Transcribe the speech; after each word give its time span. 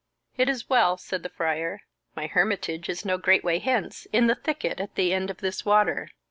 "It 0.35 0.49
is 0.49 0.67
well," 0.67 0.97
said 0.97 1.21
the 1.21 1.29
Friar; 1.29 1.81
"my 2.15 2.25
hermitage 2.25 2.89
is 2.89 3.05
no 3.05 3.19
great 3.19 3.43
way 3.43 3.59
hence, 3.59 4.07
in 4.11 4.25
the 4.25 4.33
thicket 4.33 4.79
at 4.79 4.95
the 4.95 5.13
end 5.13 5.29
of 5.29 5.37
this 5.41 5.63
water. 5.63 6.09